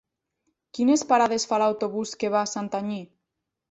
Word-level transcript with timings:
Quines 0.77 1.05
parades 1.13 1.47
fa 1.53 1.61
l'autobús 1.67 2.17
que 2.21 2.35
va 2.39 2.45
a 2.45 2.53
Santanyí? 2.57 3.03